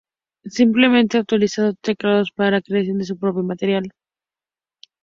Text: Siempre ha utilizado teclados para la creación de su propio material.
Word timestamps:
Siempre 0.45 0.87
ha 0.87 1.19
utilizado 1.21 1.75
teclados 1.75 2.31
para 2.31 2.49
la 2.57 2.61
creación 2.63 2.97
de 2.97 3.05
su 3.05 3.19
propio 3.19 3.43
material. 3.43 3.93